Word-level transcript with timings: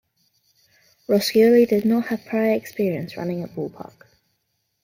Roscioli 1.07 1.69
did 1.69 1.85
not 1.85 2.07
have 2.07 2.25
prior 2.25 2.53
experience 2.55 3.15
running 3.15 3.43
a 3.43 3.47
ballpark. 3.47 4.07